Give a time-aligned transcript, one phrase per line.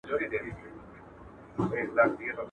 [0.07, 0.25] کوزه
[1.55, 2.29] په درې پلا ماتېږي.